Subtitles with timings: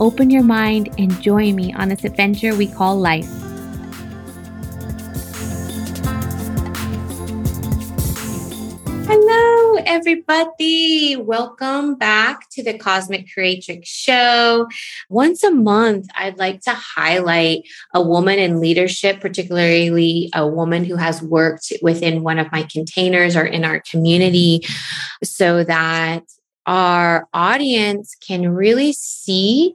[0.00, 3.28] open your mind, and join me on this adventure we call life.
[9.10, 11.16] Hello, everybody.
[11.16, 14.68] Welcome back to the Cosmic Creatrix Show.
[15.08, 17.62] Once a month, I'd like to highlight
[17.94, 23.34] a woman in leadership, particularly a woman who has worked within one of my containers
[23.34, 24.66] or in our community,
[25.24, 26.24] so that
[26.68, 29.74] our audience can really see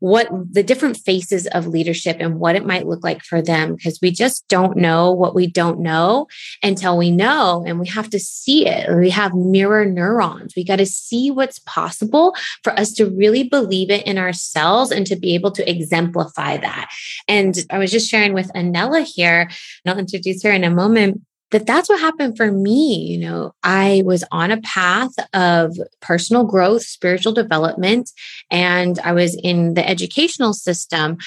[0.00, 3.98] what the different faces of leadership and what it might look like for them because
[4.02, 6.26] we just don't know what we don't know
[6.62, 8.94] until we know and we have to see it.
[8.94, 10.52] We have mirror neurons.
[10.54, 15.06] We got to see what's possible for us to really believe it in ourselves and
[15.06, 16.90] to be able to exemplify that.
[17.26, 19.50] And i was just sharing with anella here and
[19.86, 22.96] i'll introduce her in a moment that that's what happened for me.
[22.96, 28.10] You know, I was on a path of personal growth, spiritual development,
[28.50, 31.18] and I was in the educational system.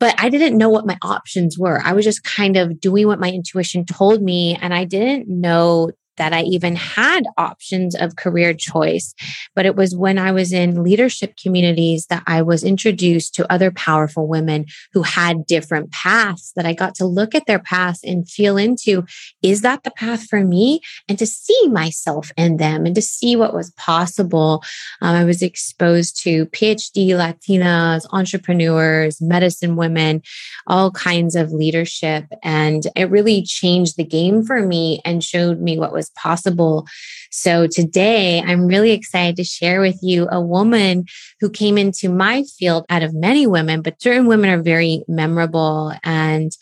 [0.00, 1.80] But I didn't know what my options were.
[1.82, 4.58] I was just kind of doing what my intuition told me.
[4.60, 9.14] And I didn't know that I even had options of career choice.
[9.54, 13.70] But it was when I was in leadership communities that I was introduced to other
[13.70, 18.28] powerful women who had different paths that I got to look at their paths and
[18.28, 19.04] feel into
[19.42, 20.80] is that the path for me?
[21.08, 24.62] And to see myself in them and to see what was possible.
[25.00, 30.22] Um, I was exposed to PhD Latinas, entrepreneurs, medicine women,
[30.66, 32.26] all kinds of leadership.
[32.42, 36.86] And it really changed the game for me and showed me what was was possible.
[37.30, 41.06] So today I'm really excited to share with you a woman
[41.40, 45.92] who came into my field out of many women, but certain women are very memorable.
[46.02, 46.52] And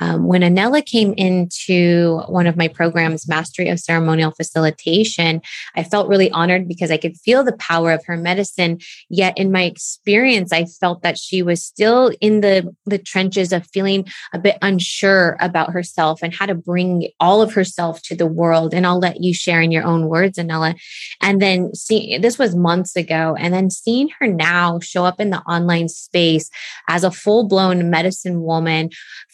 [0.00, 5.42] um, when Anella came into one of my programs, Mastery of Ceremonial Facilitation,
[5.76, 8.78] I felt really honored because I could feel the power of her medicine.
[9.08, 13.66] Yet in my experience, I felt that she was still in the, the trenches of
[13.72, 18.26] feeling a bit unsure about herself and how to bring all of herself to the
[18.26, 18.72] world.
[18.72, 20.74] And I'll let you share in your own words, Anella.
[21.20, 23.36] And then see, this was months ago.
[23.38, 26.50] And then seeing her now show up in the online space
[26.88, 28.90] as a full blown medicine woman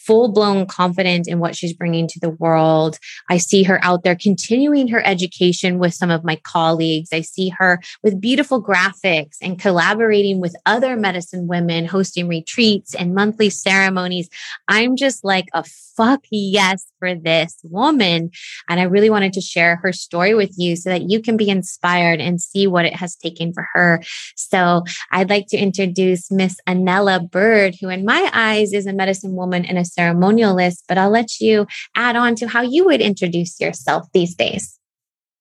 [0.06, 2.98] full blown confident in what she's bringing to the world.
[3.28, 7.10] I see her out there continuing her education with some of my colleagues.
[7.12, 13.14] I see her with beautiful graphics and collaborating with other medicine women, hosting retreats and
[13.14, 14.28] monthly ceremonies.
[14.68, 15.64] I'm just like a
[15.96, 18.30] fuck yes for this woman.
[18.68, 21.48] And I really wanted to share her story with you so that you can be
[21.48, 24.02] inspired and see what it has taken for her.
[24.36, 29.34] So I'd like to introduce Miss Anella Bird, who in my eyes is a medicine
[29.34, 33.60] woman and a ceremonialist, but I'll let you add on to how you would introduce
[33.60, 34.78] yourself these days.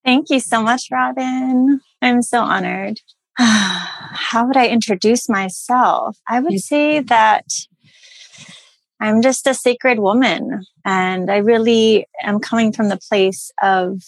[0.03, 1.81] Thank you so much, Robin.
[2.01, 2.99] I'm so honored.
[3.37, 6.17] How would I introduce myself?
[6.29, 7.45] I would say that
[9.01, 10.63] I'm just a sacred woman.
[10.85, 14.01] And I really am coming from the place of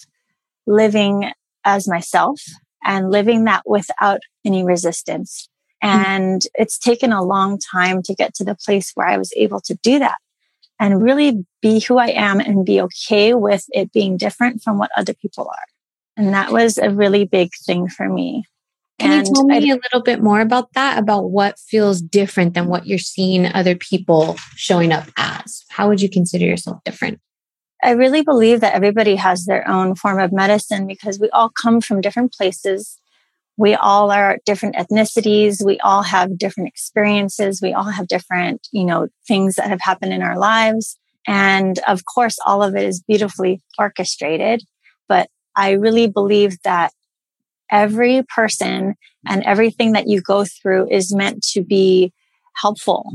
[0.66, 1.32] living
[1.64, 2.40] as myself
[2.84, 5.48] and living that without any resistance.
[5.82, 5.88] Hmm.
[5.88, 6.62] And mm-hmm.
[6.62, 9.74] it's taken a long time to get to the place where I was able to
[9.82, 10.18] do that
[10.80, 14.90] and really be who I am and be okay with it being different from what
[14.96, 15.66] other people are.
[16.16, 18.44] And that was a really big thing for me.
[18.98, 20.98] Can and you tell me I, a little bit more about that?
[20.98, 25.64] About what feels different than what you're seeing other people showing up as?
[25.68, 27.20] How would you consider yourself different?
[27.82, 31.80] I really believe that everybody has their own form of medicine because we all come
[31.80, 32.97] from different places.
[33.58, 35.64] We all are different ethnicities.
[35.64, 37.60] We all have different experiences.
[37.60, 40.96] We all have different, you know, things that have happened in our lives.
[41.26, 44.62] And of course, all of it is beautifully orchestrated.
[45.08, 46.92] But I really believe that
[47.70, 48.94] every person
[49.26, 52.12] and everything that you go through is meant to be
[52.54, 53.10] helpful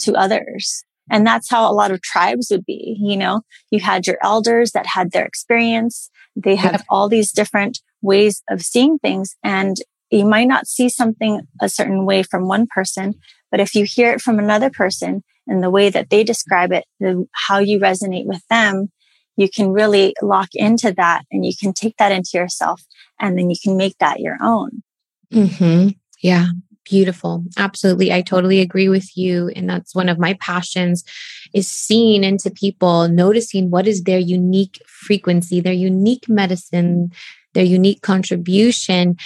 [0.00, 0.84] to others.
[1.10, 2.96] And that's how a lot of tribes would be.
[2.98, 6.10] You know, you had your elders that had their experience.
[6.34, 6.84] They have yep.
[6.88, 9.36] all these different ways of seeing things.
[9.42, 9.76] And
[10.10, 13.14] you might not see something a certain way from one person,
[13.50, 16.84] but if you hear it from another person and the way that they describe it,
[17.00, 18.90] the, how you resonate with them,
[19.36, 22.82] you can really lock into that and you can take that into yourself
[23.18, 24.82] and then you can make that your own.
[25.32, 25.88] Mm-hmm.
[26.22, 26.46] Yeah.
[26.84, 27.44] Beautiful.
[27.56, 28.12] Absolutely.
[28.12, 29.48] I totally agree with you.
[29.54, 31.04] And that's one of my passions
[31.54, 37.10] is seeing into people, noticing what is their unique frequency, their unique medicine,
[37.54, 39.16] their unique contribution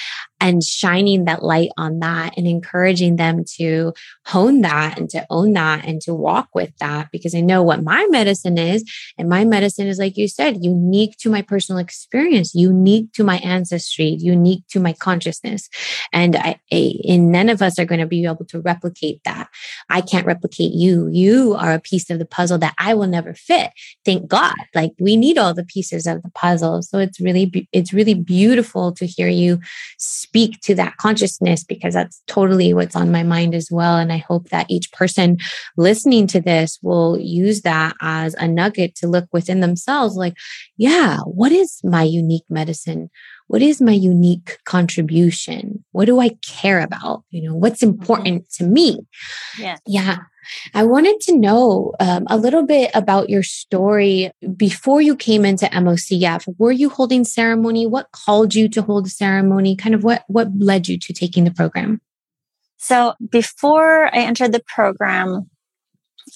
[0.40, 3.93] and shining that light on that and encouraging them to
[4.26, 7.82] hone that and to own that and to walk with that because I know what
[7.82, 8.84] my medicine is.
[9.17, 13.38] And my medicine is, like you said, unique to my personal experience, unique to my
[13.38, 15.70] ancestry, unique to my consciousness.
[16.12, 19.49] And I, and none of us are going to be able to replicate that.
[19.88, 21.08] I can't replicate you.
[21.11, 23.70] You are a piece of the puzzle that I will never fit.
[24.04, 24.54] Thank God.
[24.74, 26.82] Like we need all the pieces of the puzzle.
[26.82, 29.60] So it's really, it's really beautiful to hear you
[29.98, 33.96] speak to that consciousness because that's totally what's on my mind as well.
[33.96, 35.38] And I hope that each person
[35.76, 40.34] listening to this will use that as a nugget to look within themselves like,
[40.76, 43.10] yeah, what is my unique medicine?
[43.48, 45.75] What is my unique contribution?
[45.96, 47.25] What do I care about?
[47.31, 47.98] You know, what's mm-hmm.
[47.98, 49.00] important to me?
[49.58, 49.78] Yeah.
[49.87, 50.19] Yeah.
[50.75, 55.64] I wanted to know um, a little bit about your story before you came into
[55.64, 56.54] MOCF.
[56.58, 57.87] Were you holding ceremony?
[57.87, 59.75] What called you to hold a ceremony?
[59.75, 62.02] Kind of what what led you to taking the program?
[62.76, 65.49] So before I entered the program,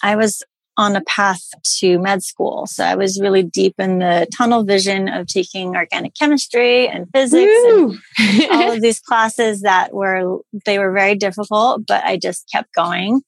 [0.02, 0.42] I was
[0.80, 2.66] on a path to med school.
[2.66, 7.52] So I was really deep in the tunnel vision of taking organic chemistry and physics
[7.66, 12.72] and all of these classes that were they were very difficult, but I just kept
[12.72, 13.20] going.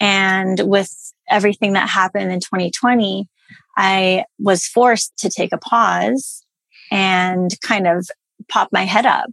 [0.00, 0.90] And with
[1.28, 3.28] everything that happened in 2020,
[3.76, 6.42] I was forced to take a pause
[6.90, 8.08] and kind of
[8.48, 9.30] pop my head up.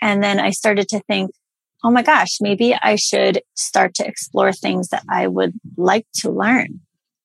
[0.00, 1.32] And then I started to think,
[1.84, 6.30] oh my gosh, maybe I should start to explore things that I would like to
[6.30, 6.80] learn.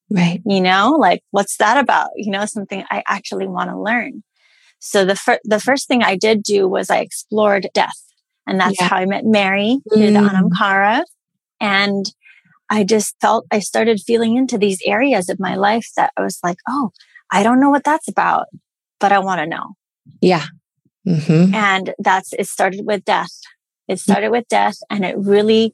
[0.10, 0.42] Right.
[0.46, 2.10] You know, like what's that about?
[2.16, 4.24] You know, something I actually want to learn.
[4.80, 8.04] So the fir- the first thing I did do was I explored death.
[8.46, 8.88] And that's yeah.
[8.88, 10.14] how I met Mary through mm.
[10.14, 11.04] the Anamkara.
[11.60, 12.06] And
[12.70, 16.40] I just felt, I started feeling into these areas of my life that I was
[16.44, 16.92] like, oh,
[17.32, 18.48] I don't know what that's about,
[19.00, 19.74] but I want to know.
[20.22, 20.46] Yeah.
[21.06, 21.54] Mm-hmm.
[21.54, 23.32] And that's, it started with death.
[23.88, 25.74] It started with death and it really,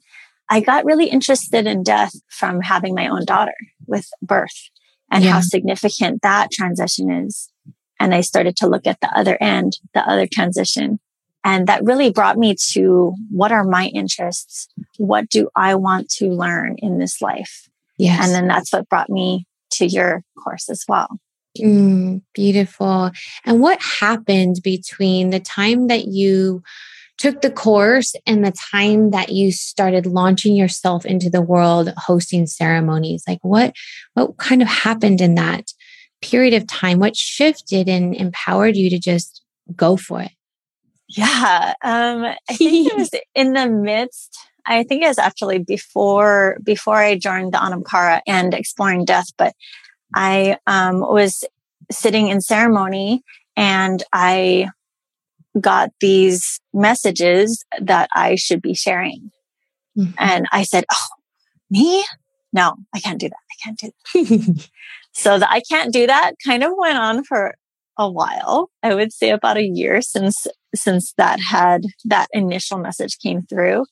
[0.50, 3.56] I got really interested in death from having my own daughter
[3.88, 4.70] with birth
[5.12, 5.32] and yeah.
[5.32, 7.52] how significant that transition is.
[8.00, 11.00] And I started to look at the other end, the other transition
[11.44, 14.68] and that really brought me to what are my interests?
[14.98, 17.68] What do I want to learn in this life?
[17.98, 18.24] Yes.
[18.24, 21.08] And then that's what brought me to your course as well.
[21.60, 23.12] Mm, beautiful.
[23.46, 26.64] And what happened between the time that you
[27.18, 32.48] took the course and the time that you started launching yourself into the world hosting
[32.48, 33.24] ceremonies?
[33.28, 33.76] Like what
[34.14, 35.72] what kind of happened in that
[36.22, 37.00] period of time?
[37.00, 39.44] What shifted and empowered you to just
[39.76, 40.32] go for it?
[41.10, 41.74] Yeah.
[41.84, 44.38] Um, I think it was in the midst.
[44.66, 49.54] I think it was actually before before I joined the Anamkara and exploring death, but
[50.16, 51.44] I um, was
[51.92, 53.24] sitting in ceremony
[53.56, 54.70] and I
[55.60, 59.32] got these messages that I should be sharing.
[59.98, 60.14] Mm-hmm.
[60.18, 61.08] And I said, Oh,
[61.70, 62.04] me?
[62.52, 63.36] No, I can't do that.
[63.36, 64.70] I can't do that.
[65.14, 67.56] so the I can't do that kind of went on for
[67.98, 68.70] a while.
[68.82, 73.86] I would say about a year since since that had that initial message came through.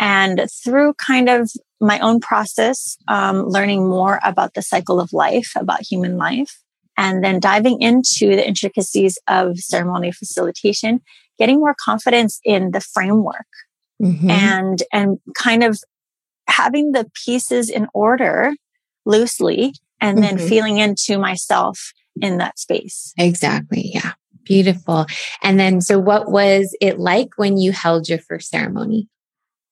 [0.00, 1.50] And through kind of
[1.80, 6.60] my own process, um, learning more about the cycle of life, about human life,
[6.98, 11.00] and then diving into the intricacies of ceremony facilitation,
[11.38, 13.46] getting more confidence in the framework
[14.02, 14.28] mm-hmm.
[14.28, 15.78] and, and kind of
[16.48, 18.52] having the pieces in order
[19.06, 20.48] loosely and then mm-hmm.
[20.48, 23.14] feeling into myself in that space.
[23.16, 23.92] Exactly.
[23.94, 24.12] Yeah.
[24.44, 25.06] Beautiful.
[25.42, 29.08] And then, so what was it like when you held your first ceremony?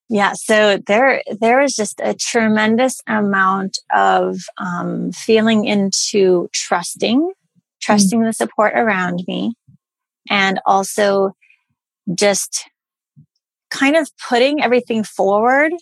[0.09, 7.33] Yeah, so there there is just a tremendous amount of um, feeling into trusting,
[7.81, 8.27] trusting mm-hmm.
[8.27, 9.55] the support around me,
[10.31, 11.33] and also
[12.15, 12.71] just
[13.71, 15.73] kind of putting everything forward.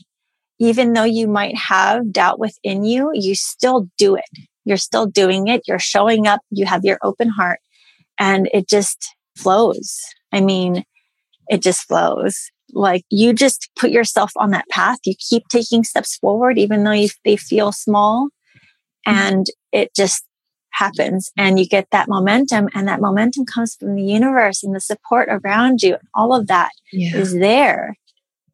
[0.61, 4.25] Even though you might have doubt within you, you still do it.
[4.65, 5.63] You're still doing it.
[5.67, 6.41] You're showing up.
[6.51, 7.59] You have your open heart
[8.19, 10.01] and it just flows.
[10.33, 10.85] I mean,
[11.49, 12.51] it just flows.
[12.73, 14.99] Like you just put yourself on that path.
[15.05, 18.29] You keep taking steps forward, even though you, they feel small
[19.07, 20.25] and it just
[20.71, 24.81] happens and you get that momentum and that momentum comes from the universe and the
[24.81, 25.97] support around you.
[26.15, 27.17] All of that yeah.
[27.17, 27.97] is there,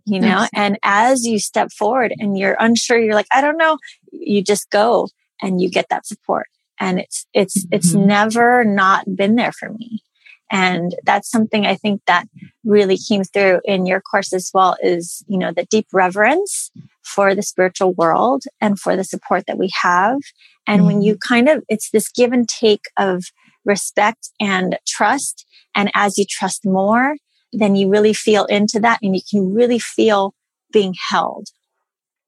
[0.05, 3.79] you know, and as you step forward and you're unsure, you're like, I don't know,
[4.13, 5.09] you just go
[5.41, 6.49] and you get that support
[6.81, 7.75] and it's it's mm-hmm.
[7.75, 10.03] it's never not been there for me
[10.51, 12.27] And that's something I think that
[12.65, 16.71] really came through in your course as well is, you know, the deep reverence
[17.03, 20.19] for the spiritual world and for the support that we have.
[20.67, 20.87] And mm-hmm.
[20.87, 23.25] when you kind of, it's this give and take of
[23.65, 25.47] respect and trust.
[25.75, 27.17] And as you trust more,
[27.53, 30.35] then you really feel into that and you can really feel
[30.73, 31.49] being held.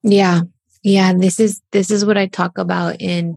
[0.02, 0.42] Yeah.
[0.82, 1.12] Yeah.
[1.14, 3.36] This is, this is what I talk about in,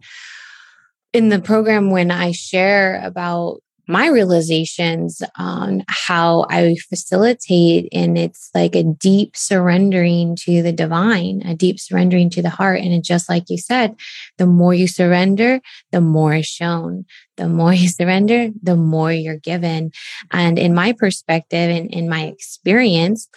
[1.14, 7.88] in the program when I share about my realizations on how I facilitate.
[7.92, 12.82] And it's like a deep surrendering to the divine, a deep surrendering to the heart.
[12.82, 13.96] And just like you said,
[14.38, 15.62] the more you surrender,
[15.92, 17.06] the more is shown.
[17.38, 19.92] The more you surrender, the more you're given.
[20.32, 23.28] And in my perspective and in my experience,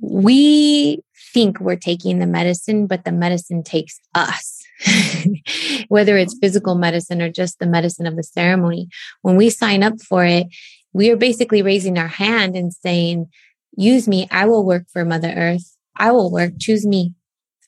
[0.00, 1.02] we
[1.32, 4.57] think we're taking the medicine, but the medicine takes us.
[5.88, 8.88] whether it's physical medicine or just the medicine of the ceremony.
[9.22, 10.46] When we sign up for it,
[10.92, 13.28] we are basically raising our hand and saying,
[13.76, 14.26] Use me.
[14.30, 15.76] I will work for Mother Earth.
[15.96, 16.54] I will work.
[16.58, 17.14] Choose me.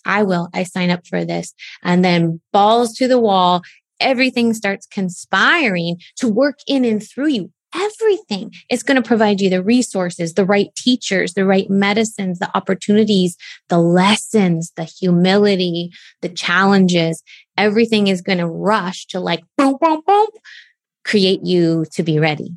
[0.04, 0.48] I will.
[0.52, 1.54] I sign up for this.
[1.84, 3.62] And then balls to the wall.
[4.00, 8.52] Everything starts conspiring to work in and through you everything.
[8.68, 13.36] It's going to provide you the resources, the right teachers, the right medicines, the opportunities,
[13.68, 15.90] the lessons, the humility,
[16.22, 17.22] the challenges.
[17.56, 20.26] Everything is going to rush to like boom, boom, boom,
[21.04, 22.54] create you to be ready,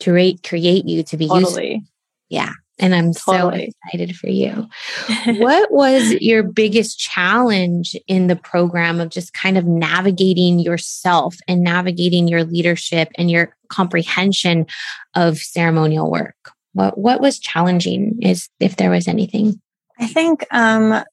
[0.00, 1.72] to create, create you to be totally.
[1.72, 1.88] useful.
[2.28, 2.52] Yeah.
[2.78, 3.72] And I'm totally.
[3.84, 4.68] so excited for you.
[5.38, 11.62] what was your biggest challenge in the program of just kind of navigating yourself and
[11.62, 14.66] navigating your leadership and your comprehension
[15.14, 16.34] of ceremonial work?
[16.72, 19.60] What what was challenging is if there was anything?
[20.00, 21.04] I think um,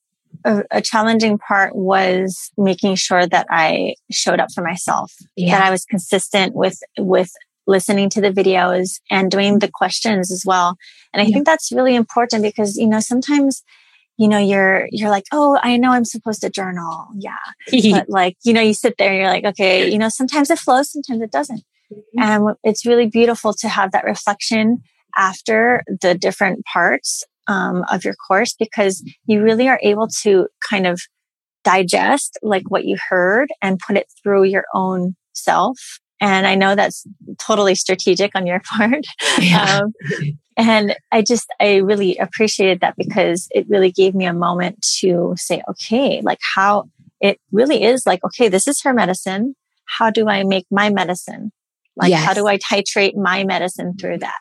[0.44, 5.58] a, a, challenging part was making sure that I showed up for myself, yeah.
[5.58, 7.32] that I was consistent with with
[7.68, 10.76] listening to the videos and doing the questions as well.
[11.14, 11.34] And I yeah.
[11.34, 13.64] think that's really important because, you know, sometimes,
[14.18, 17.08] you know, you're, you're like, oh, I know I'm supposed to journal.
[17.18, 17.38] Yeah.
[17.92, 20.60] but like, you know, you sit there and you're like, okay, you know, sometimes it
[20.60, 21.64] flows, sometimes it doesn't.
[21.92, 22.20] Mm-hmm.
[22.20, 24.82] And it's really beautiful to have that reflection
[25.16, 30.88] after the different parts um, of your course because you really are able to kind
[30.88, 31.02] of
[31.64, 36.76] digest like what you heard and put it through your own self and I know
[36.76, 37.06] that's
[37.40, 39.06] totally strategic on your part.
[39.40, 39.82] Yeah.
[39.82, 39.94] Um,
[40.56, 45.34] and I just, I really appreciated that because it really gave me a moment to
[45.36, 46.86] say, okay, like how
[47.20, 49.56] it really is like, okay, this is her medicine.
[49.86, 51.52] How do I make my medicine?
[51.96, 52.24] Like, yes.
[52.24, 54.40] how do I titrate my medicine through that?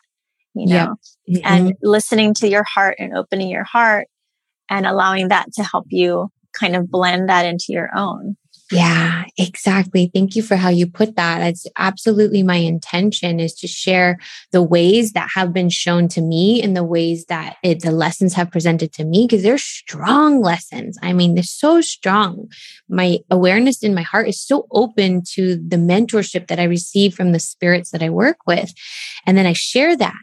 [0.53, 0.95] You know,
[1.29, 1.41] mm-hmm.
[1.45, 4.07] and listening to your heart and opening your heart
[4.69, 8.35] and allowing that to help you kind of blend that into your own.
[8.71, 10.09] Yeah, exactly.
[10.13, 11.39] Thank you for how you put that.
[11.39, 14.17] That's absolutely my intention is to share
[14.51, 18.33] the ways that have been shown to me and the ways that it, the lessons
[18.35, 20.97] have presented to me because they're strong lessons.
[21.01, 22.47] I mean, they're so strong.
[22.87, 27.33] My awareness in my heart is so open to the mentorship that I receive from
[27.33, 28.73] the spirits that I work with.
[29.25, 30.15] And then I share that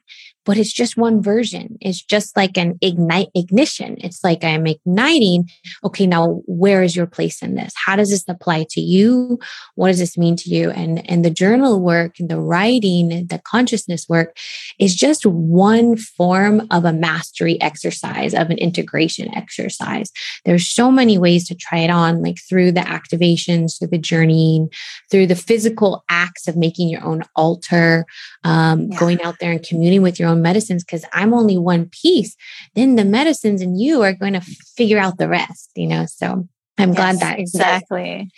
[0.48, 1.76] but it's just one version.
[1.82, 3.98] It's just like an ignite ignition.
[3.98, 5.50] It's like I'm igniting.
[5.84, 7.74] Okay, now where is your place in this?
[7.76, 9.38] How does this apply to you?
[9.74, 10.70] What does this mean to you?
[10.70, 14.38] And and the journal work, and the writing, the consciousness work
[14.78, 20.10] is just one form of a mastery exercise, of an integration exercise.
[20.46, 24.70] There's so many ways to try it on, like through the activations, through the journeying,
[25.10, 28.06] through the physical acts of making your own altar,
[28.44, 28.98] um, yeah.
[28.98, 32.36] going out there and communing with your own medicines because I'm only one piece,
[32.74, 36.06] then the medicines and you are going to figure out the rest, you know?
[36.06, 38.30] So I'm yes, glad that exactly.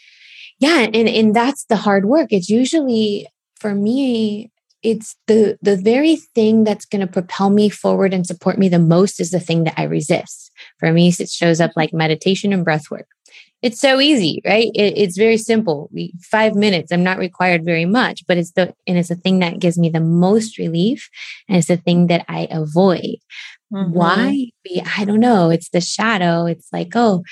[0.59, 0.89] yeah.
[0.93, 2.33] And, and that's the hard work.
[2.33, 3.27] It's usually
[3.59, 4.51] for me,
[4.83, 8.79] it's the the very thing that's going to propel me forward and support me the
[8.79, 10.51] most is the thing that I resist.
[10.79, 11.81] For me, it shows up mm-hmm.
[11.81, 13.07] like meditation and breath work
[13.63, 14.71] it's so easy, right?
[14.75, 15.91] It, it's very simple.
[15.93, 16.93] We, five minutes.
[16.93, 19.89] I'm not required very much, but it's the and it's the thing that gives me
[19.91, 21.09] the most relief,
[21.49, 23.17] and it's the thing that I avoid.
[23.73, 23.93] Mm-hmm.
[23.93, 24.51] Why?
[24.97, 25.51] I don't know.
[25.51, 26.47] It's the shadow.
[26.47, 27.23] It's like, oh,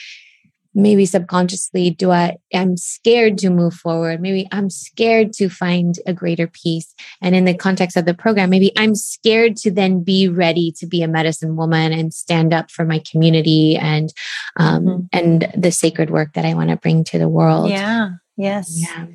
[0.78, 4.20] maybe subconsciously do i i'm scared to move forward.
[4.20, 6.94] Maybe i'm scared to find a greater peace.
[7.20, 10.86] And in the context of the program maybe i'm scared to then be ready to
[10.86, 14.12] be a medicine woman and stand up for my community and
[14.56, 15.00] um mm-hmm.
[15.12, 17.68] and the sacred work that i want to bring to the world.
[17.70, 18.10] Yeah.
[18.36, 18.70] Yes.
[18.80, 19.06] Yeah.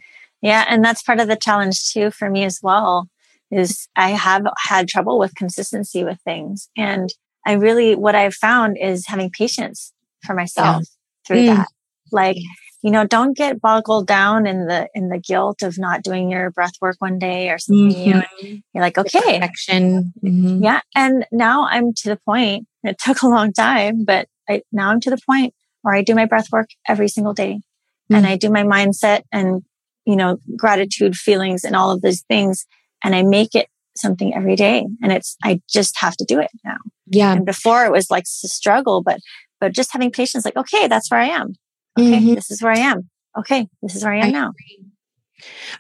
[0.42, 3.08] Yeah and that's part of the challenge too for me as well
[3.50, 6.70] is i have had trouble with consistency with things.
[6.76, 7.10] And
[7.46, 9.94] i really what i've found is having patience
[10.26, 10.84] for myself
[11.26, 11.56] through mm.
[11.56, 11.68] that.
[12.12, 12.38] Like
[12.84, 16.52] you know, don't get boggled down in the in the guilt of not doing your
[16.52, 17.90] breath work one day or something.
[17.90, 18.46] Mm-hmm.
[18.46, 19.40] You are like, okay.
[19.40, 20.62] Mm-hmm.
[20.62, 22.68] Yeah, and now I'm to the point.
[22.86, 25.54] It took a long time, but I, now I'm to the point
[25.84, 28.16] where I do my breath work every single day, mm-hmm.
[28.16, 29.64] and I do my mindset and
[30.06, 32.66] you know gratitude feelings and all of those things,
[33.02, 34.86] and I make it something every day.
[35.02, 36.76] And it's I just have to do it now.
[37.08, 37.32] Yeah.
[37.32, 39.20] And before it was like a struggle, but
[39.64, 41.54] but just having patience, like, okay, that's where I am.
[41.98, 42.34] Okay, mm-hmm.
[42.34, 43.10] this is where I am.
[43.40, 44.50] Okay, this is where I am I now.
[44.50, 44.90] Agree.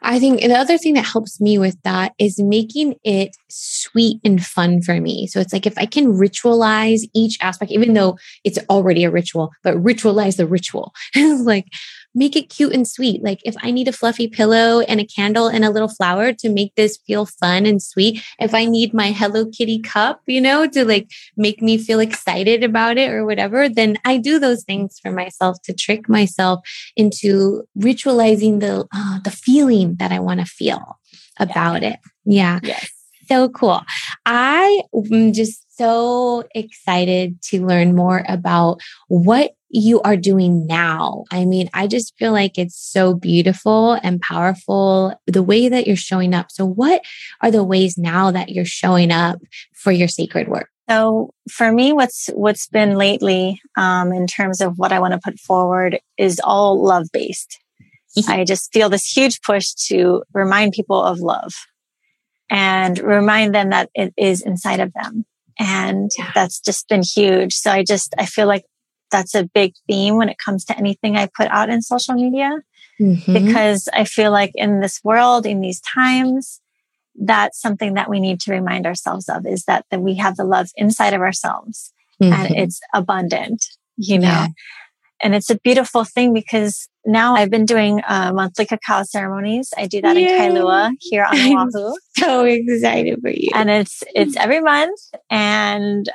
[0.01, 4.41] I think the other thing that helps me with that is making it sweet and
[4.41, 5.27] fun for me.
[5.27, 9.51] So it's like if I can ritualize each aspect, even though it's already a ritual,
[9.63, 10.93] but ritualize the ritual.
[11.15, 11.67] like
[12.15, 13.23] make it cute and sweet.
[13.23, 16.49] Like if I need a fluffy pillow and a candle and a little flower to
[16.49, 20.67] make this feel fun and sweet, if I need my Hello Kitty cup, you know,
[20.67, 24.99] to like make me feel excited about it or whatever, then I do those things
[24.99, 26.59] for myself to trick myself
[26.95, 30.99] into ritualizing the uh, the feeling that I want to feel
[31.39, 31.89] about yeah.
[31.89, 31.99] it.
[32.25, 32.59] Yeah.
[32.63, 32.89] Yes.
[33.27, 33.81] So cool.
[34.25, 41.23] I am just so excited to learn more about what you are doing now.
[41.31, 45.95] I mean, I just feel like it's so beautiful and powerful the way that you're
[45.95, 46.51] showing up.
[46.51, 47.01] So, what
[47.41, 49.39] are the ways now that you're showing up
[49.73, 50.69] for your sacred work?
[50.87, 55.19] So, for me, what's what's been lately um, in terms of what I want to
[55.19, 57.59] put forward is all love based.
[58.17, 58.31] Mm-hmm.
[58.31, 61.53] I just feel this huge push to remind people of love
[62.49, 65.25] and remind them that it is inside of them.
[65.59, 66.31] And yeah.
[66.33, 67.53] that's just been huge.
[67.53, 68.65] So I just, I feel like
[69.11, 72.51] that's a big theme when it comes to anything I put out in social media.
[73.01, 73.33] Mm-hmm.
[73.33, 76.61] Because I feel like in this world, in these times,
[77.15, 80.43] that's something that we need to remind ourselves of is that, that we have the
[80.43, 81.91] love inside of ourselves
[82.21, 82.33] mm-hmm.
[82.33, 83.65] and it's abundant,
[83.97, 84.27] you know?
[84.27, 84.47] Yeah.
[85.23, 89.73] And it's a beautiful thing because now I've been doing uh, monthly cacao ceremonies.
[89.77, 90.23] I do that Yay.
[90.23, 91.35] in Kailua here on
[91.75, 91.95] Oahu.
[92.17, 93.49] so excited for you.
[93.53, 94.99] And it's it's every month
[95.29, 96.09] and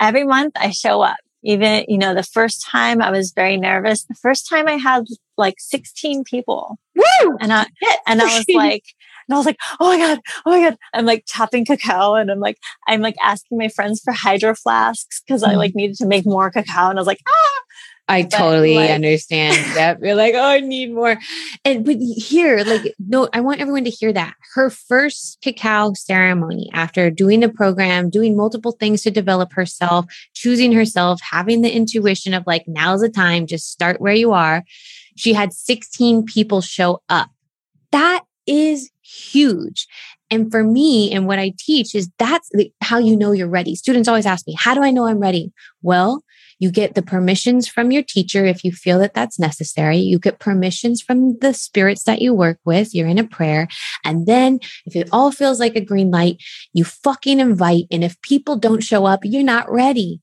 [0.00, 4.04] every month I show up even, you know, the first time I was very nervous.
[4.04, 5.04] The first time I had
[5.36, 6.76] like 16 people.
[6.96, 7.36] Woo!
[7.40, 7.66] And I,
[8.06, 8.82] and I was like,
[9.28, 10.76] and I was like, oh my God, oh my God.
[10.92, 15.22] I'm like chopping cacao and I'm like, I'm like asking my friends for hydro flasks
[15.24, 15.76] because I like mm.
[15.76, 16.90] needed to make more cacao.
[16.90, 17.60] And I was like, ah,
[18.08, 19.98] I but totally like, understand that.
[20.00, 21.18] You're like, oh, I need more.
[21.64, 24.34] And but here, like, no, I want everyone to hear that.
[24.54, 30.72] Her first cacao ceremony after doing the program, doing multiple things to develop herself, choosing
[30.72, 34.62] herself, having the intuition of like, now's the time, just start where you are.
[35.16, 37.30] She had 16 people show up.
[37.90, 39.86] That is huge.
[40.30, 43.76] And for me, and what I teach is that's how you know you're ready.
[43.76, 45.52] Students always ask me, how do I know I'm ready?
[45.82, 46.24] Well,
[46.58, 49.98] you get the permissions from your teacher if you feel that that's necessary.
[49.98, 52.94] You get permissions from the spirits that you work with.
[52.94, 53.68] You're in a prayer.
[54.04, 56.42] And then if it all feels like a green light,
[56.72, 57.84] you fucking invite.
[57.90, 60.20] And if people don't show up, you're not ready.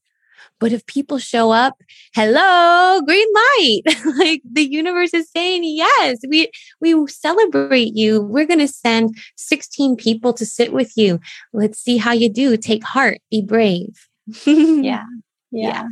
[0.59, 1.75] But if people show up,
[2.15, 3.81] hello, green light.
[4.17, 8.21] like the universe is saying, yes, we we celebrate you.
[8.21, 11.19] We're going to send 16 people to sit with you.
[11.51, 12.55] Let's see how you do.
[12.55, 14.07] Take heart, be brave.
[14.45, 15.03] yeah.
[15.51, 15.87] Yeah yeah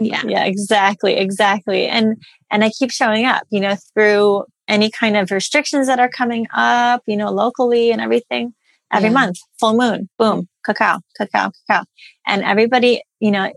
[0.00, 0.22] yeah.
[0.24, 2.16] Yeah, exactly exactly and
[2.50, 6.46] and i keep showing up you know through any kind of restrictions that are coming
[6.54, 8.54] up you know locally and everything
[8.92, 9.14] every yeah.
[9.14, 11.84] month full moon boom cacao cacao cacao
[12.26, 13.52] and everybody you know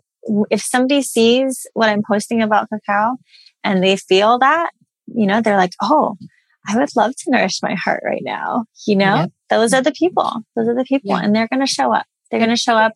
[0.50, 3.18] if somebody sees what i'm posting about cacao
[3.64, 4.72] and they feel that
[5.08, 6.16] you know they're like oh
[6.68, 9.28] i would love to nourish my heart right now you know?
[9.50, 9.86] Those are mm.
[9.86, 12.56] the people those are the people and they're going to show up they're going to
[12.56, 12.94] show up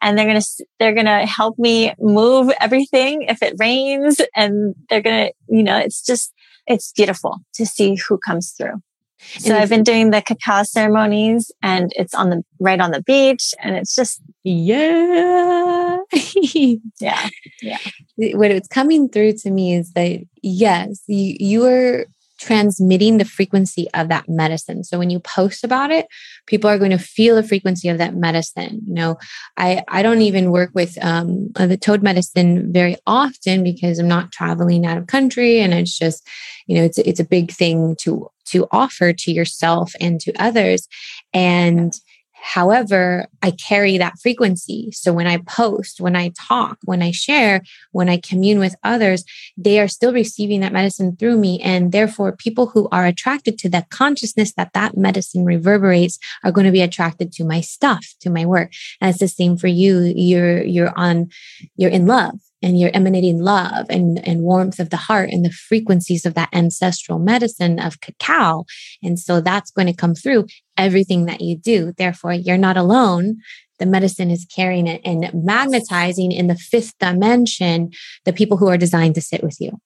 [0.00, 4.74] and they're going to they're going to help me move everything if it rains and
[4.88, 6.32] they're going to you know it's just
[6.66, 8.80] it's beautiful to see who comes through
[9.20, 13.52] so I've been doing the cacao ceremonies and it's on the right on the beach
[13.60, 15.98] and it's just yeah.
[16.42, 17.28] yeah.
[17.60, 17.78] Yeah.
[18.16, 22.06] What it's coming through to me is that yes, you you are
[22.38, 24.84] transmitting the frequency of that medicine.
[24.84, 26.06] So when you post about it,
[26.46, 28.80] people are going to feel the frequency of that medicine.
[28.86, 29.18] You know,
[29.56, 34.32] I I don't even work with um, the toad medicine very often because I'm not
[34.32, 36.26] traveling out of country, and it's just,
[36.66, 40.88] you know, it's it's a big thing to to offer to yourself and to others,
[41.34, 41.92] and.
[42.40, 44.90] However, I carry that frequency.
[44.92, 49.24] So when I post, when I talk, when I share, when I commune with others,
[49.56, 51.60] they are still receiving that medicine through me.
[51.60, 56.66] And therefore, people who are attracted to that consciousness that that medicine reverberates are going
[56.66, 58.72] to be attracted to my stuff, to my work.
[59.00, 60.00] And it's the same for you.
[60.00, 61.30] You're, you're on,
[61.76, 65.50] you're in love and you're emanating love and, and warmth of the heart and the
[65.50, 68.64] frequencies of that ancestral medicine of cacao.
[69.02, 71.92] And so that's going to come through everything that you do.
[71.96, 73.38] Therefore, you're not alone.
[73.78, 77.90] The medicine is carrying it and magnetizing in the fifth dimension
[78.24, 79.78] the people who are designed to sit with you.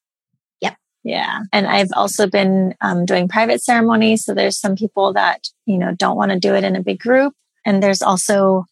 [0.63, 0.77] Yep.
[1.05, 1.41] Yeah.
[1.53, 4.25] And I've also been um, doing private ceremonies.
[4.25, 7.01] So there's some people that, you know, don't want to do it in a big
[7.01, 7.35] group.
[7.67, 8.65] And there's also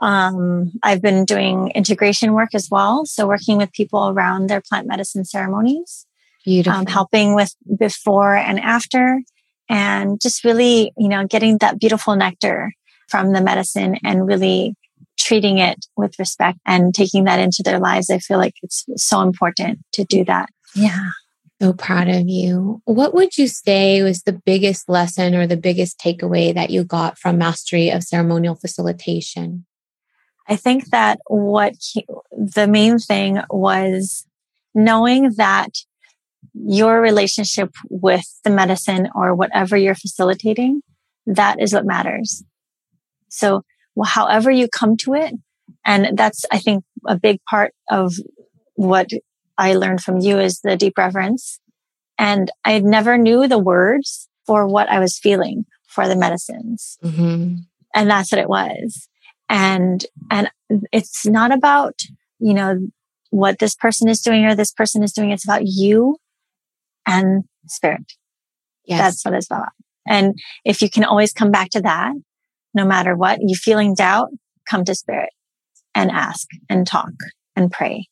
[0.00, 3.06] um, I've been doing integration work as well.
[3.06, 6.06] So working with people around their plant medicine ceremonies,
[6.66, 9.20] um, helping with before and after,
[9.68, 12.72] and just really, you know, getting that beautiful nectar
[13.08, 14.74] from the medicine and really
[15.18, 18.10] treating it with respect and taking that into their lives.
[18.10, 20.50] I feel like it's so important to do that.
[20.74, 21.10] Yeah.
[21.60, 22.82] So proud of you.
[22.84, 27.18] What would you say was the biggest lesson or the biggest takeaway that you got
[27.18, 29.64] from mastery of ceremonial facilitation?
[30.48, 34.26] I think that what he, the main thing was
[34.74, 35.70] knowing that
[36.54, 40.82] your relationship with the medicine or whatever you're facilitating,
[41.26, 42.44] that is what matters.
[43.28, 43.62] So
[43.94, 45.34] well, however you come to it,
[45.84, 48.14] and that's, I think, a big part of
[48.74, 49.08] what
[49.58, 51.58] I learned from you is the deep reverence.
[52.18, 56.98] And I never knew the words for what I was feeling for the medicines.
[57.02, 57.56] Mm-hmm.
[57.94, 59.08] And that's what it was
[59.48, 60.50] and and
[60.92, 62.00] it's not about
[62.38, 62.88] you know
[63.30, 65.30] what this person is doing or this person is doing.
[65.30, 66.16] It's about you
[67.06, 68.12] and spirit.
[68.84, 69.00] Yes.
[69.00, 69.72] that's what it's about.
[70.06, 72.14] And if you can always come back to that
[72.74, 74.28] no matter what you feeling doubt
[74.68, 75.30] come to spirit
[75.94, 77.12] and ask and talk
[77.56, 78.08] and pray.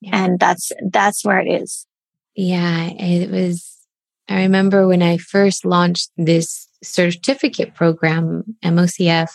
[0.00, 0.24] Yeah.
[0.24, 1.86] and that's that's where it is.
[2.34, 3.76] Yeah it was
[4.28, 9.30] i remember when i first launched this certificate program mocf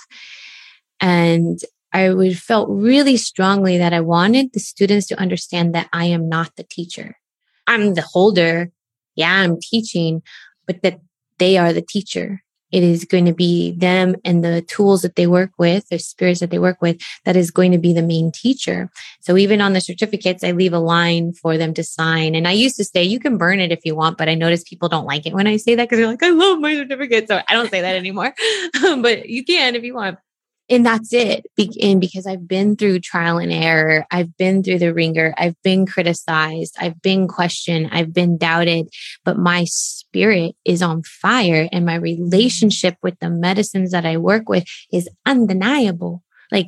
[1.04, 1.60] and
[1.92, 6.30] I would felt really strongly that I wanted the students to understand that I am
[6.30, 7.18] not the teacher.
[7.68, 8.72] I'm the holder.
[9.16, 10.24] Yeah, I'm teaching,
[10.66, 11.02] but that
[11.40, 12.42] they are the teacher.
[12.72, 16.40] It is going to be them and the tools that they work with, the spirits
[16.40, 18.90] that they work with, that is going to be the main teacher.
[19.20, 22.34] So even on the certificates, I leave a line for them to sign.
[22.34, 24.64] And I used to say, you can burn it if you want, but I notice
[24.64, 27.28] people don't like it when I say that because they're like, I love my certificate.
[27.28, 28.34] So I don't say that anymore,
[29.02, 30.18] but you can if you want
[30.74, 31.46] and that's it.
[31.82, 35.86] And because I've been through trial and error, I've been through the ringer, I've been
[35.86, 38.90] criticized, I've been questioned, I've been doubted,
[39.24, 44.50] but my spirit is on fire and my relationship with the medicines that I work
[44.50, 46.24] with is undeniable.
[46.52, 46.68] Like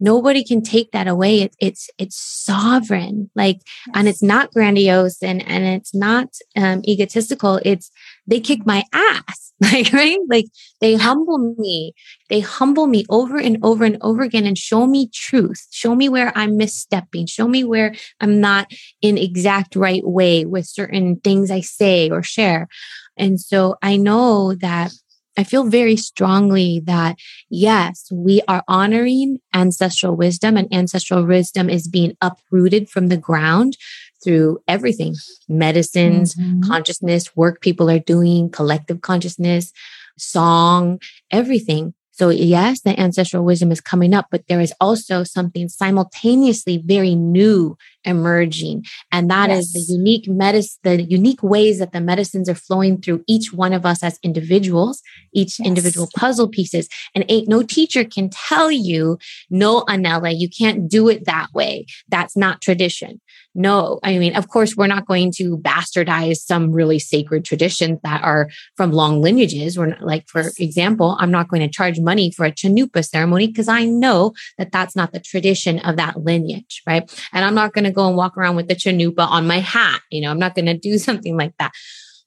[0.00, 1.42] nobody can take that away.
[1.42, 3.30] It, it's, it's sovereign.
[3.34, 3.94] Like, yes.
[3.94, 7.60] and it's not grandiose and, and it's not um, egotistical.
[7.64, 7.90] It's,
[8.26, 10.44] they kick my ass like right like
[10.80, 11.94] they humble me
[12.28, 16.08] they humble me over and over and over again and show me truth show me
[16.10, 21.50] where i'm misstepping show me where i'm not in exact right way with certain things
[21.50, 22.68] i say or share
[23.16, 24.92] and so i know that
[25.36, 27.16] I feel very strongly that
[27.50, 33.76] yes, we are honoring ancestral wisdom and ancestral wisdom is being uprooted from the ground
[34.22, 35.14] through everything
[35.48, 36.62] medicines, mm-hmm.
[36.62, 39.72] consciousness, work people are doing, collective consciousness,
[40.18, 41.94] song, everything.
[42.12, 47.14] So yes, the ancestral wisdom is coming up, but there is also something simultaneously very
[47.14, 48.84] new emerging.
[49.12, 49.64] And that yes.
[49.64, 53.72] is the unique medicine, the unique ways that the medicines are flowing through each one
[53.72, 55.02] of us as individuals,
[55.34, 55.66] each yes.
[55.66, 56.88] individual puzzle pieces.
[57.14, 59.18] And ain't no teacher can tell you,
[59.50, 61.86] no, Anela, you can't do it that way.
[62.08, 63.20] That's not tradition.
[63.58, 68.22] No, I mean, of course, we're not going to bastardize some really sacred traditions that
[68.22, 69.78] are from long lineages.
[69.78, 73.46] We're not, like, for example, I'm not going to charge money for a chanupa ceremony
[73.46, 77.10] because I know that that's not the tradition of that lineage, right?
[77.32, 80.00] And I'm not going to go and walk around with the chanupa on my hat.
[80.10, 81.72] You know, I'm not going to do something like that.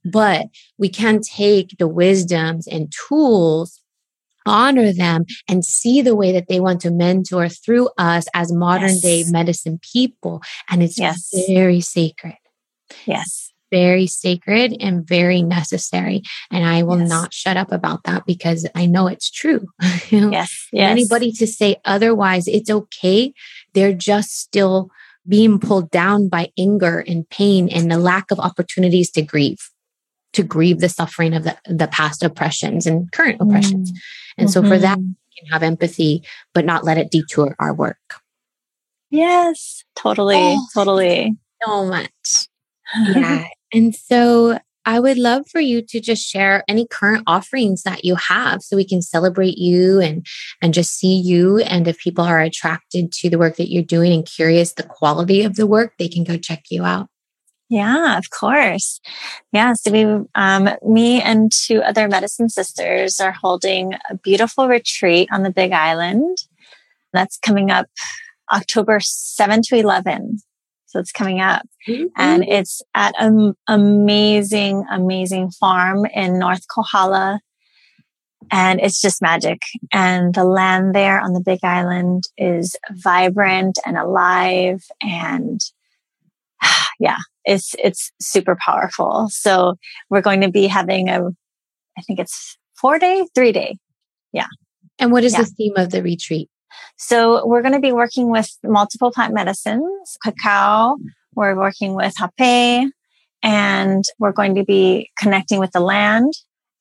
[0.05, 3.79] But we can take the wisdoms and tools
[4.45, 8.89] honor them and see the way that they want to mentor through us as modern
[8.89, 9.01] yes.
[9.01, 10.41] day medicine people.
[10.69, 11.29] And it's yes.
[11.47, 12.37] very sacred.
[13.05, 13.51] Yes.
[13.71, 16.23] Very sacred and very necessary.
[16.49, 17.09] And I will yes.
[17.09, 19.67] not shut up about that because I know it's true.
[20.09, 20.67] yes.
[20.71, 20.91] yes.
[20.91, 23.33] Anybody to say otherwise, it's okay.
[23.73, 24.89] They're just still
[25.29, 29.69] being pulled down by anger and pain and the lack of opportunities to grieve
[30.33, 33.91] to grieve the suffering of the, the past oppressions and current oppressions.
[33.91, 33.95] Mm.
[34.37, 34.53] And mm-hmm.
[34.53, 35.07] so for that, mm-hmm.
[35.07, 37.97] we can have empathy, but not let it detour our work.
[39.09, 41.35] Yes, totally, oh, totally.
[41.63, 42.09] So much.
[42.95, 43.45] Yeah.
[43.71, 48.15] and so I would love for you to just share any current offerings that you
[48.15, 50.25] have so we can celebrate you and
[50.61, 54.13] and just see you and if people are attracted to the work that you're doing
[54.13, 57.07] and curious the quality of the work, they can go check you out.
[57.69, 58.99] Yeah, of course.
[59.53, 65.29] Yeah, so we, um, me and two other medicine sisters are holding a beautiful retreat
[65.31, 66.35] on the Big Island.
[67.13, 67.85] That's coming up
[68.51, 70.39] October 7 to 11.
[70.89, 72.07] So it's coming up mm-hmm.
[72.17, 77.39] and it's at an amazing, amazing farm in North Kohala.
[78.51, 79.59] And it's just magic.
[79.93, 84.81] And the land there on the big island is vibrant and alive.
[84.99, 85.61] And
[86.99, 89.27] yeah, it's, it's super powerful.
[89.29, 89.75] So
[90.09, 91.21] we're going to be having a,
[91.99, 93.77] I think it's four day, three day.
[94.33, 94.47] Yeah.
[94.97, 95.41] And what is yeah.
[95.41, 96.49] the theme of the retreat?
[96.97, 100.97] So we're going to be working with multiple plant medicines, cacao.
[101.35, 102.91] We're working with hape
[103.43, 106.33] and we're going to be connecting with the land.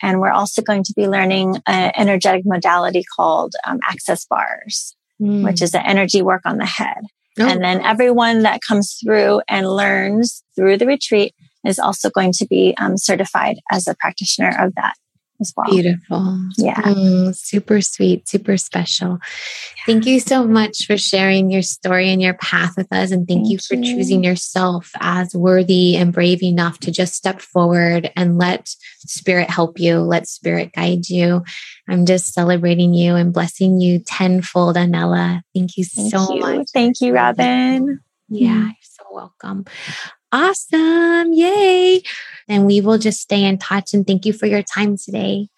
[0.02, 5.44] And we're also going to be learning an energetic modality called um, access bars, mm.
[5.44, 6.98] which is the energy work on the head.
[7.38, 7.46] Oh.
[7.46, 12.46] And then everyone that comes through and learns through the retreat is also going to
[12.46, 14.94] be um, certified as a practitioner of that
[15.40, 15.70] as well.
[15.70, 16.38] Beautiful.
[16.56, 16.74] Yeah.
[16.74, 19.18] Mm, super sweet, super special.
[19.18, 19.82] Yeah.
[19.86, 23.10] Thank you so much for sharing your story and your path with us.
[23.10, 23.84] And thank, thank you for you.
[23.84, 29.78] choosing yourself as worthy and brave enough to just step forward and let spirit help
[29.78, 31.42] you, let spirit guide you.
[31.88, 35.42] I'm just celebrating you and blessing you tenfold, Anela.
[35.54, 36.40] Thank you thank so you.
[36.40, 36.66] much.
[36.72, 38.00] Thank you, Robin.
[38.28, 38.66] Yeah, mm.
[38.66, 39.64] you're so welcome.
[40.32, 41.32] Awesome.
[41.32, 42.02] Yay.
[42.48, 43.94] And we will just stay in touch.
[43.94, 45.48] And thank you for your time today.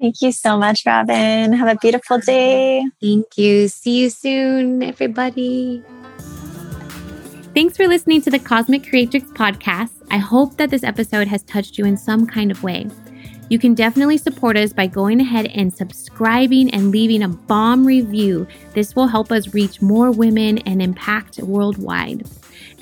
[0.00, 1.52] Thank you so much, Robin.
[1.52, 2.84] Have a beautiful day.
[3.02, 3.68] Thank you.
[3.68, 5.82] See you soon, everybody.
[7.52, 9.90] Thanks for listening to the Cosmic Creatrix podcast.
[10.10, 12.86] I hope that this episode has touched you in some kind of way.
[13.50, 18.46] You can definitely support us by going ahead and subscribing and leaving a bomb review.
[18.74, 22.24] This will help us reach more women and impact worldwide.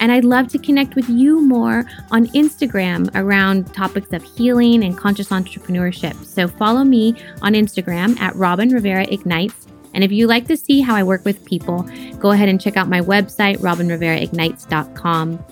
[0.00, 4.96] And I'd love to connect with you more on Instagram around topics of healing and
[4.96, 6.14] conscious entrepreneurship.
[6.24, 9.66] So follow me on Instagram at Robin Rivera Ignites.
[9.94, 11.82] And if you like to see how I work with people,
[12.18, 15.44] go ahead and check out my website, robinriveraignites.com.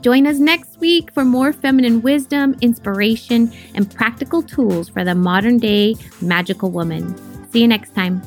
[0.00, 5.58] Join us next week for more feminine wisdom, inspiration, and practical tools for the modern
[5.58, 7.14] day magical woman.
[7.50, 8.22] See you next time.